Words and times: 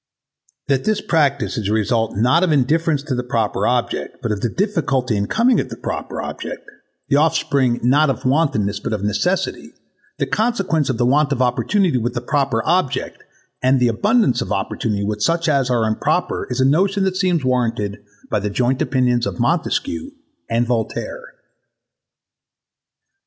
That 0.67 0.83
this 0.83 0.99
practise 0.99 1.59
is 1.59 1.67
the 1.67 1.73
result 1.73 2.17
not 2.17 2.43
of 2.43 2.51
indifference 2.51 3.03
to 3.03 3.13
the 3.13 3.21
proper 3.23 3.67
object 3.67 4.17
but 4.23 4.31
of 4.31 4.41
the 4.41 4.49
difficulty 4.49 5.15
of 5.15 5.29
coming 5.29 5.59
at 5.59 5.69
the 5.69 5.77
proper 5.77 6.19
object, 6.23 6.67
the 7.09 7.17
offspring 7.17 7.79
not 7.83 8.09
of 8.09 8.25
wantonness 8.25 8.79
but 8.79 8.93
of 8.93 9.03
necessity, 9.03 9.73
the 10.17 10.25
consequence 10.25 10.89
I 10.89 10.93
of 10.93 10.97
the 10.97 11.05
want 11.05 11.31
of 11.31 11.43
opportunity 11.43 11.99
with 11.99 12.15
the 12.15 12.21
proper 12.21 12.63
object, 12.65 13.23
and 13.61 13.79
the 13.79 13.89
abundance 13.89 14.41
of 14.41 14.51
opportunity 14.51 15.03
with 15.03 15.21
such 15.21 15.47
as 15.47 15.69
are 15.69 15.85
improper 15.87 16.47
is 16.49 16.59
a 16.59 16.65
notion 16.65 17.03
that 17.03 17.15
seems 17.17 17.45
warranted 17.45 18.03
by 18.31 18.39
the 18.39 18.49
joint 18.49 18.81
opinions 18.81 19.27
of 19.27 19.39
Montesquieu 19.39 20.13
and 20.49 20.65
Voltaire. 20.65 21.21